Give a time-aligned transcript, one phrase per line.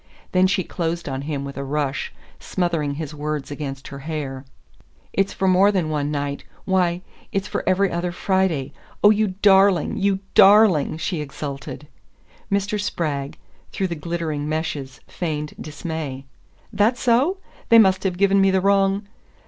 [0.31, 4.45] Then she closed on him with a rush, smothering his words against her hair.
[5.13, 8.73] "It's for more than one night why, it's for every other Friday!
[9.03, 11.87] Oh, you darling, you darling!" she exulted.
[12.51, 12.81] Mr.
[12.81, 13.37] Spragg,
[13.71, 16.25] through the glittering meshes, feigned dismay.
[16.73, 17.37] "That so?
[17.69, 19.07] They must have given me the wrong